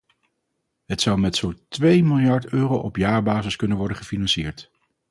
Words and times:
Het 0.85 1.01
zou 1.01 1.19
met 1.19 1.35
zo’n 1.35 1.59
twee 1.69 2.03
miljard 2.03 2.45
euro 2.45 2.75
op 2.77 2.97
jaarbasis 2.97 3.55
kunnen 3.55 3.77
worden 3.77 3.97
gefinancierd. 3.97 4.71